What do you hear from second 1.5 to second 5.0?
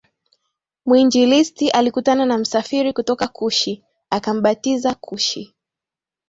alikutana na msafiri kutoka Kushi akambatiza